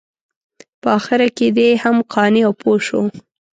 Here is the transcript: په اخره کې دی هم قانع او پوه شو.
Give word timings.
په 0.81 0.89
اخره 0.97 1.27
کې 1.37 1.47
دی 1.57 1.69
هم 1.83 1.97
قانع 2.13 2.41
او 2.47 2.53
پوه 2.61 2.77
شو. 2.87 3.01